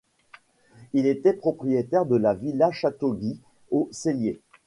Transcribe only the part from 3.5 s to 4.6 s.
au Cellier.